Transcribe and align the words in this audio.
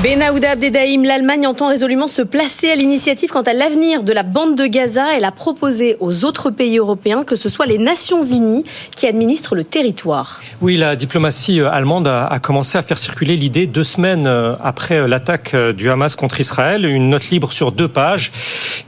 Benaouda 0.00 0.52
Abdedaïm, 0.52 1.04
l'Allemagne 1.04 1.46
entend 1.46 1.68
résolument 1.68 2.06
se 2.06 2.22
placer 2.22 2.70
à 2.70 2.74
l'initiative 2.74 3.28
quant 3.28 3.42
à 3.42 3.52
l'avenir 3.52 4.02
de 4.02 4.12
la 4.12 4.22
bande 4.22 4.56
de 4.56 4.66
Gaza. 4.66 5.14
Elle 5.14 5.26
a 5.26 5.32
proposé 5.32 5.98
aux 6.00 6.24
autres 6.24 6.50
pays 6.50 6.78
européens 6.78 7.24
que 7.24 7.36
ce 7.36 7.50
soit 7.50 7.66
les 7.66 7.76
Nations 7.76 8.22
Unies 8.22 8.64
qui 8.96 9.06
administrent 9.06 9.54
le 9.54 9.64
territoire. 9.64 10.40
Oui, 10.62 10.78
la 10.78 10.96
diplomatie 10.96 11.60
euh, 11.60 11.70
allemande 11.70 12.06
a 12.06 12.38
commencé 12.40 12.78
à 12.78 12.82
faire 12.82 12.98
circuler 12.98 13.36
l'idée 13.36 13.66
deux 13.66 13.84
semaines 13.84 14.26
euh, 14.26 14.54
après 14.62 14.96
euh, 14.96 15.06
l'attaque 15.06 15.54
du 15.54 15.90
Hamas 15.90 16.16
contre 16.16 16.40
Israël, 16.40 16.86
une 16.86 17.10
note 17.10 17.28
libre 17.28 17.52
sur 17.52 17.70
deux 17.70 17.88
pages 17.88 18.32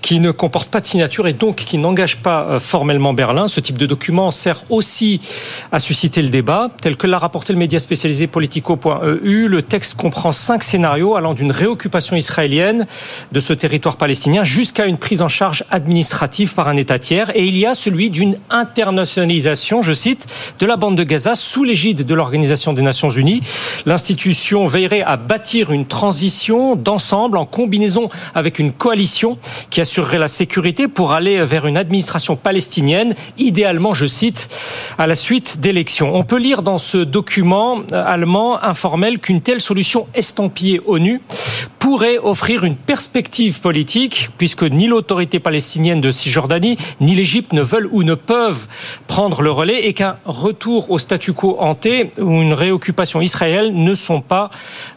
qui 0.01 0.21
ne 0.21 0.31
comporte 0.31 0.71
pas 0.71 0.81
de 0.81 0.87
signature 0.87 1.27
et 1.27 1.35
donc 1.35 1.57
qui 1.57 1.77
n'engage 1.77 2.17
pas 2.17 2.59
formellement 2.61 3.13
Berlin. 3.13 3.47
Ce 3.47 3.61
type 3.61 3.77
de 3.77 3.87
document 3.87 4.31
sert 4.31 4.65
aussi 4.71 5.21
à 5.71 5.81
susciter 5.81 6.23
le 6.23 6.29
débat, 6.29 6.71
tel 6.81 6.97
que 6.97 7.07
l'a 7.07 7.19
rapporté 7.19 7.53
le 7.53 7.59
média 7.59 7.79
spécialisé 7.79 8.27
Politico.eu. 8.27 9.49
Le 9.49 9.63
texte 9.63 9.97
comprend 9.97 10.33
cinq 10.33 10.63
scénarios 10.63 10.94
allant 10.95 11.35
d'une 11.35 11.53
réoccupation 11.53 12.17
israélienne 12.17 12.87
de 13.33 13.41
ce 13.41 13.53
territoire 13.53 13.97
palestinien 13.97 14.45
jusqu'à 14.45 14.87
une 14.87 14.99
prise 14.99 15.23
en 15.23 15.29
charge 15.29 15.65
administrative 15.71 16.55
par 16.55 16.69
un 16.69 16.77
État 16.77 16.99
tiers. 16.99 17.31
Et 17.37 17.45
il 17.45 17.59
y 17.59 17.67
a 17.67 17.75
celui 17.75 18.11
d'une 18.11 18.37
internationalisation, 18.51 19.83
je 19.83 19.93
cite, 19.93 20.27
de 20.59 20.67
la 20.67 20.77
bande 20.77 20.97
de 20.97 21.05
Gaza 21.05 21.35
sous 21.35 21.65
l'égide 21.65 22.07
de 22.07 22.15
l'Organisation 22.15 22.73
des 22.73 22.83
Nations 22.83 23.11
Unies. 23.11 23.41
L'institution 23.87 24.67
veillerait 24.67 25.03
à 25.03 25.17
bâtir 25.17 25.73
une 25.73 25.87
transition 25.87 26.77
d'ensemble 26.77 27.39
en 27.39 27.47
combinaison 27.47 28.09
avec 28.35 28.59
une 28.59 28.73
coalition 28.73 29.39
qui 29.71 29.81
assurerait 29.81 30.19
la 30.19 30.29
sécurité 30.29 30.89
pour 30.89 31.13
aller 31.13 31.45
vers 31.45 31.67
une 31.67 31.77
administration 31.77 32.37
palestinienne, 32.37 33.15
idéalement, 33.39 33.95
je 33.95 34.07
cite, 34.07 34.49
à 34.99 35.07
la 35.07 35.15
suite 35.15 35.61
d'élections. 35.61 36.15
On 36.15 36.25
peut 36.25 36.39
lire 36.39 36.63
dans 36.63 36.79
ce 36.79 36.99
document 36.99 37.79
allemand 37.93 38.63
informel 38.63 39.19
qu'une 39.19 39.41
telle 39.41 39.61
solution 39.61 40.07
estampillée 40.15 40.81
ONU 40.87 41.21
pourrait 41.85 42.17
offrir 42.17 42.65
une 42.65 42.77
perspective 42.77 43.61
politique, 43.61 44.31
puisque 44.39 44.63
ni 44.63 44.87
l'autorité 44.87 45.39
palestinienne 45.39 46.01
de 46.01 46.11
Cisjordanie, 46.11 46.79
ni 47.03 47.15
l'Égypte 47.15 47.53
ne 47.53 47.61
veulent 47.61 47.91
ou 47.93 48.05
ne 48.05 48.15
peuvent 48.15 48.67
prendre 49.07 49.43
le 49.43 49.51
relais, 49.51 49.85
et 49.85 49.93
qu'un 49.93 50.17
retour 50.25 50.91
au 50.91 50.99
statu 50.99 51.35
quo 51.35 51.59
hanté 51.61 52.11
ou 52.19 52.41
une 52.41 52.55
réoccupation 52.55 53.21
israélienne 53.21 53.75
ne 53.75 53.95
sont 53.95 54.23
pas 54.23 54.49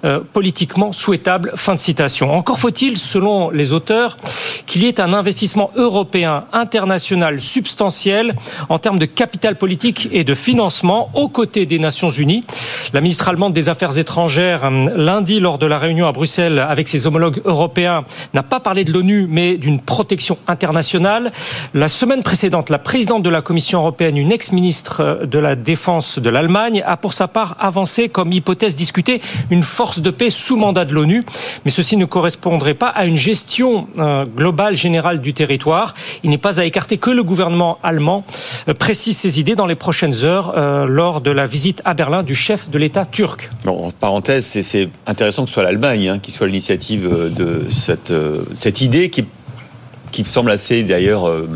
euh, 0.05 0.21
politiquement 0.31 0.94
souhaitables. 0.94 1.52
Fin 1.55 1.75
de 1.75 1.79
citation. 1.79 2.33
Encore 2.33 2.57
faut-il, 2.57 2.97
selon 2.97 3.49
les 3.49 3.73
auteurs, 3.73 4.17
qu'il 4.66 4.85
y 4.85 4.88
ait 4.88 5.01
un 5.01 5.11
investissement 5.11 5.72
européen 5.75 6.45
international 6.53 7.41
substantiel 7.41 8.33
en 8.69 8.79
termes 8.79 8.97
de 8.97 9.05
capital 9.05 9.57
politique 9.57 10.07
et 10.13 10.23
de 10.23 10.33
financement 10.33 11.11
aux 11.16 11.27
côtés 11.27 11.66
des 11.66 11.79
Nations 11.79 12.09
Unies. 12.09 12.45
La 12.94 13.01
ministre 13.01 13.27
allemande 13.27 13.51
des 13.51 13.67
Affaires 13.67 13.97
étrangères, 13.97 14.63
euh, 14.63 14.89
lundi, 14.95 15.41
lors 15.41 15.57
de 15.57 15.66
la 15.66 15.79
réunion 15.79 16.07
à 16.07 16.13
Bruxelles 16.13 16.63
avec 16.78 16.88
ses 16.88 17.08
homologues 17.08 17.42
européens, 17.44 18.06
n'a 18.36 18.44
pas 18.44 18.59
parlé 18.59 18.83
de 18.83 18.94
l'ONU, 18.94 19.25
mais 19.28 19.58
d'une 19.58 19.81
protection 19.81 20.38
internationale. 20.47 21.31
La 21.73 21.88
semaine 21.88 22.22
précédente, 22.22 22.69
la 22.69 22.78
présidente 22.78 23.23
de 23.23 23.31
la 23.31 23.42
Commission 23.42 23.80
européenne, 23.80 24.16
une 24.16 24.31
ex-ministre 24.31 25.22
de 25.25 25.39
la 25.39 25.56
Défense 25.56 26.19
de 26.19 26.30
l'Allemagne, 26.30 26.84
a 26.86 26.95
pour 26.95 27.14
sa 27.14 27.28
part 27.28 27.58
avancé 27.59 28.09
comme 28.09 28.31
hypothèse 28.31 28.75
discutée 28.75 29.22
une 29.50 29.64
force 29.64 30.02
de 30.02 30.11
paix 30.11 30.30
sous 30.30 30.56
mandat 30.56 30.86
de 30.86 30.94
l'ONU. 30.94 31.25
Mais 31.66 31.72
ceci 31.72 31.97
ne 31.97 32.06
correspondrait 32.06 32.75
pas 32.75 32.89
à 32.89 33.06
une 33.06 33.17
gestion 33.17 33.88
euh, 33.97 34.25
globale, 34.25 34.75
générale 34.75 35.19
du 35.19 35.34
territoire. 35.34 35.95
Il 36.23 36.30
n'est 36.30 36.38
pas 36.38 36.59
à 36.59 36.66
écarter 36.66 37.00
que 37.00 37.09
le 37.09 37.23
gouvernement 37.23 37.80
allemand 37.81 38.23
euh, 38.69 38.75
précise 38.75 39.17
ses 39.17 39.39
idées 39.39 39.56
dans 39.56 39.66
les 39.66 39.73
prochaines 39.73 40.23
heures 40.23 40.53
euh, 40.56 40.86
lors 40.86 41.22
de 41.22 41.31
la 41.31 41.47
visite 41.47 41.81
à 41.86 41.95
Berlin 41.95 42.22
du 42.22 42.36
chef 42.36 42.69
de 42.69 42.78
l'État 42.78 43.06
turc. 43.06 43.50
Bon, 43.66 43.88
en 43.88 43.89
parenthèse, 43.89 44.45
c'est 44.45 44.89
intéressant 45.08 45.41
que 45.41 45.50
ce 45.50 45.56
soit 45.56 45.64
l'Allemagne 45.64 46.08
hein, 46.08 46.19
qui 46.19 46.30
soit 46.30 46.45
l'initiative 46.45 46.66
de 47.29 47.65
cette, 47.69 48.11
euh, 48.11 48.43
idée 48.81 49.09
qui, 49.09 49.25
qui 50.11 50.23
semble 50.23 50.51
assez 50.51 50.83
d'ailleurs 50.83 51.28
euh, 51.28 51.47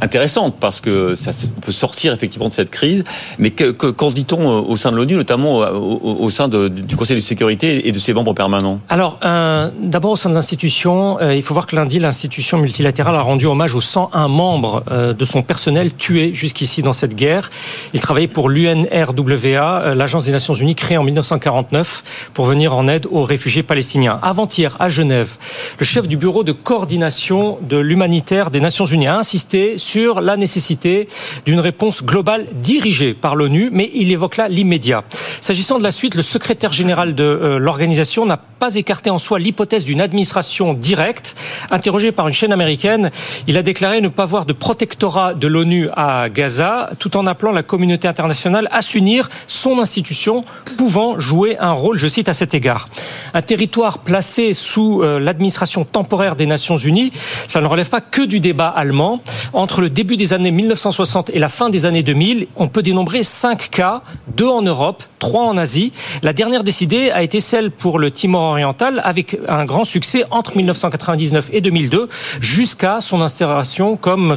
intéressante 0.00 0.56
parce 0.60 0.80
que 0.80 1.14
ça 1.14 1.30
peut 1.62 1.72
sortir 1.72 2.12
effectivement 2.12 2.48
de 2.48 2.54
cette 2.54 2.70
crise. 2.70 3.04
Mais 3.38 3.50
qu'en 3.50 4.10
dit-on 4.10 4.40
euh, 4.40 4.60
au 4.60 4.76
sein 4.76 4.90
de 4.90 4.96
l'ONU, 4.96 5.14
notamment 5.14 5.62
euh, 5.62 5.72
au, 5.72 6.30
sein 6.30 6.48
du 6.48 6.96
Conseil 6.96 7.16
de 7.16 7.20
sécurité 7.20 7.88
et 7.88 7.92
de 7.92 7.98
ses 7.98 8.12
membres 8.12 8.34
permanents? 8.34 8.80
Alors, 8.88 9.18
euh, 9.24 9.70
d'abord 9.80 10.12
au 10.12 10.16
sein 10.16 10.30
de 10.30 10.34
l'institution, 10.34 11.18
il 11.20 11.42
faut 11.42 11.54
voir 11.54 11.66
que 11.66 11.76
lundi, 11.76 11.98
l'institution 11.98 12.58
multilatérale 12.58 13.14
a 13.14 13.22
rendu 13.22 13.46
hommage 13.46 13.74
aux 13.74 13.80
101 13.80 14.28
membres 14.28 14.84
de 15.14 15.24
son 15.24 15.42
personnel 15.42 15.92
tués 15.94 16.32
jusqu'ici 16.34 16.82
dans 16.82 16.92
cette 16.92 17.14
guerre. 17.14 17.50
Il 17.94 18.00
travaillait 18.00 18.28
pour 18.28 18.48
l'UNRWA, 18.48 19.94
l'agence 19.94 20.26
des 20.26 20.32
Nations 20.32 20.54
Unies 20.54 20.74
créée 20.74 20.98
en 20.98 21.04
1959 21.04 22.30
pour 22.34 22.44
venir 22.44 22.74
en 22.74 22.88
aide 22.88 23.06
aux 23.10 23.22
réfugiés 23.22 23.62
palestiniens. 23.62 24.18
Avant-hier, 24.22 24.76
à 24.78 24.88
Genève, 24.88 25.36
le 25.78 25.84
chef 25.84 26.08
du 26.08 26.16
bureau 26.16 26.44
de 26.44 26.52
coordination 26.52 27.58
de 27.62 27.76
l'humanitaire 27.76 28.50
des 28.50 28.60
Nations 28.60 28.86
Unies 28.86 29.06
a 29.06 29.18
insisté 29.18 29.78
sur 29.78 29.87
la 29.96 30.36
nécessité 30.36 31.08
d'une 31.46 31.60
réponse 31.60 32.04
globale 32.04 32.46
dirigée 32.62 33.14
par 33.14 33.36
l'ONU, 33.36 33.70
mais 33.72 33.90
il 33.94 34.12
évoque 34.12 34.36
là 34.36 34.48
l'immédiat. 34.48 35.04
S'agissant 35.40 35.78
de 35.78 35.82
la 35.82 35.90
suite, 35.90 36.14
le 36.14 36.22
secrétaire 36.22 36.72
général 36.72 37.14
de 37.14 37.24
euh, 37.24 37.58
l'organisation 37.58 38.26
n'a 38.26 38.36
pas 38.58 38.74
écarté 38.74 39.10
en 39.10 39.18
soi 39.18 39.38
l'hypothèse 39.38 39.84
d'une 39.84 40.00
administration 40.00 40.74
directe. 40.74 41.36
Interrogé 41.70 42.12
par 42.12 42.28
une 42.28 42.34
chaîne 42.34 42.52
américaine, 42.52 43.10
il 43.46 43.56
a 43.56 43.62
déclaré 43.62 44.00
ne 44.00 44.08
pas 44.08 44.24
voir 44.24 44.46
de 44.46 44.52
protectorat 44.52 45.34
de 45.34 45.46
l'ONU 45.46 45.88
à 45.96 46.28
Gaza, 46.28 46.90
tout 46.98 47.16
en 47.16 47.26
appelant 47.26 47.52
la 47.52 47.62
communauté 47.62 48.08
internationale 48.08 48.68
à 48.72 48.82
s'unir, 48.82 49.30
son 49.46 49.78
institution 49.78 50.44
pouvant 50.76 51.18
jouer 51.18 51.56
un 51.58 51.72
rôle, 51.72 51.98
je 51.98 52.08
cite, 52.08 52.28
à 52.28 52.32
cet 52.32 52.54
égard. 52.54 52.88
Un 53.34 53.42
territoire 53.42 53.98
placé 53.98 54.54
sous 54.54 55.02
euh, 55.02 55.20
l'administration 55.20 55.84
temporaire 55.84 56.36
des 56.36 56.46
Nations 56.46 56.76
Unies, 56.76 57.12
ça 57.46 57.60
ne 57.60 57.66
relève 57.66 57.88
pas 57.88 58.00
que 58.00 58.22
du 58.22 58.40
débat 58.40 58.68
allemand. 58.68 59.22
Entre 59.52 59.80
le 59.80 59.90
début 59.90 60.16
des 60.16 60.32
années 60.32 60.50
1960 60.50 61.30
et 61.30 61.38
la 61.38 61.48
fin 61.48 61.70
des 61.70 61.86
années 61.86 62.02
2000, 62.02 62.48
on 62.56 62.68
peut 62.68 62.82
dénombrer 62.82 63.22
cinq 63.22 63.70
cas, 63.70 64.02
deux 64.36 64.48
en 64.48 64.62
Europe, 64.62 65.04
trois 65.18 65.44
en 65.44 65.56
Asie. 65.56 65.92
La 66.22 66.32
dernière 66.32 66.64
décidée 66.64 67.10
a 67.10 67.22
été 67.22 67.40
celle 67.40 67.70
pour 67.70 67.98
le 67.98 68.10
Timor 68.10 68.47
oriental 68.50 69.00
avec 69.04 69.38
un 69.48 69.64
grand 69.64 69.84
succès 69.84 70.24
entre 70.30 70.56
1999 70.56 71.50
et 71.52 71.60
2002 71.60 72.08
jusqu'à 72.40 73.00
son 73.00 73.20
instauration 73.22 73.96
comme 73.96 74.36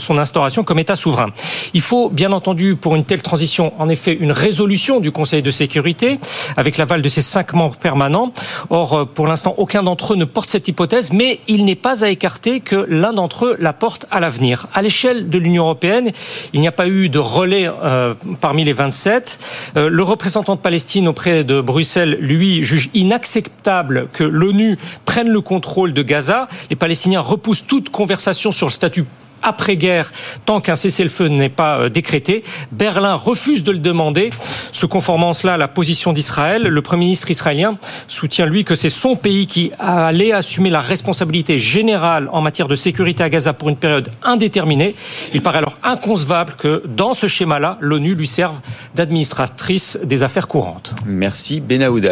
État 0.79 0.95
souverain. 0.95 1.27
Il 1.73 1.81
faut 1.81 2.09
bien 2.09 2.31
entendu 2.31 2.75
pour 2.75 2.95
une 2.95 3.05
telle 3.05 3.21
transition 3.21 3.73
en 3.79 3.89
effet 3.89 4.13
une 4.19 4.31
résolution 4.31 4.99
du 4.99 5.11
Conseil 5.11 5.41
de 5.41 5.51
sécurité 5.51 6.19
avec 6.57 6.77
l'aval 6.77 7.01
de 7.01 7.09
ses 7.09 7.21
cinq 7.21 7.53
membres 7.53 7.77
permanents. 7.77 8.33
Or 8.69 9.07
pour 9.07 9.27
l'instant 9.27 9.55
aucun 9.57 9.83
d'entre 9.83 10.13
eux 10.13 10.17
ne 10.17 10.25
porte 10.25 10.49
cette 10.49 10.67
hypothèse 10.67 11.11
mais 11.13 11.39
il 11.47 11.65
n'est 11.65 11.75
pas 11.75 12.03
à 12.03 12.09
écarter 12.09 12.59
que 12.59 12.85
l'un 12.87 13.13
d'entre 13.13 13.45
eux 13.45 13.57
la 13.59 13.73
porte 13.73 14.05
à 14.11 14.19
l'avenir. 14.19 14.67
À 14.73 14.81
l'échelle 14.81 15.29
de 15.29 15.37
l'Union 15.37 15.63
européenne, 15.63 16.11
il 16.53 16.61
n'y 16.61 16.67
a 16.67 16.71
pas 16.71 16.87
eu 16.87 17.09
de 17.09 17.19
relais 17.19 17.69
euh, 17.83 18.13
parmi 18.39 18.63
les 18.63 18.73
27. 18.73 19.39
Euh, 19.77 19.89
le 19.89 20.03
représentant 20.03 20.55
de 20.55 20.59
Palestine 20.59 21.07
auprès 21.07 21.43
de 21.43 21.61
Bruxelles, 21.61 22.17
lui, 22.19 22.63
juge 22.63 22.89
inacceptable 22.93 24.00
que 24.13 24.23
l'ONU 24.23 24.77
prenne 25.05 25.29
le 25.29 25.41
contrôle 25.41 25.93
de 25.93 26.01
Gaza. 26.01 26.47
Les 26.69 26.75
Palestiniens 26.75 27.21
repoussent 27.21 27.65
toute 27.65 27.89
conversation 27.89 28.51
sur 28.51 28.67
le 28.67 28.71
statut 28.71 29.05
après-guerre 29.41 30.11
tant 30.45 30.61
qu'un 30.61 30.75
cessez-le-feu 30.75 31.27
n'est 31.27 31.49
pas 31.49 31.79
euh, 31.79 31.89
décrété. 31.89 32.43
Berlin 32.71 33.15
refuse 33.15 33.63
de 33.63 33.71
le 33.71 33.79
demander, 33.79 34.29
se 34.71 34.85
conformant 34.85 35.33
cela 35.33 35.55
à 35.55 35.57
la 35.57 35.67
position 35.67 36.13
d'Israël. 36.13 36.63
Le 36.63 36.81
Premier 36.81 37.05
ministre 37.05 37.31
israélien 37.31 37.77
soutient, 38.07 38.45
lui, 38.45 38.63
que 38.63 38.75
c'est 38.75 38.89
son 38.89 39.15
pays 39.15 39.47
qui 39.47 39.71
allait 39.79 40.31
assumer 40.31 40.69
la 40.69 40.81
responsabilité 40.81 41.59
générale 41.59 42.29
en 42.31 42.41
matière 42.41 42.67
de 42.67 42.75
sécurité 42.75 43.23
à 43.23 43.29
Gaza 43.29 43.53
pour 43.53 43.69
une 43.69 43.77
période 43.77 44.09
indéterminée. 44.23 44.95
Il 45.33 45.41
paraît 45.41 45.59
alors 45.59 45.77
inconcevable 45.83 46.53
que, 46.57 46.83
dans 46.85 47.13
ce 47.13 47.27
schéma-là, 47.27 47.77
l'ONU 47.81 48.15
lui 48.15 48.27
serve 48.27 48.59
d'administratrice 48.95 49.97
des 50.03 50.23
affaires 50.23 50.47
courantes. 50.47 50.93
Merci, 51.05 51.59
Benaouda. 51.59 52.09